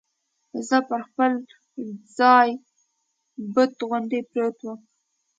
زه 0.67 0.77
پر 0.87 1.01
خپل 1.09 1.31
ځای 2.17 2.49
بت 3.53 3.73
غوندې 3.87 4.19
پروت 4.29 4.57
ووم. 4.61 4.79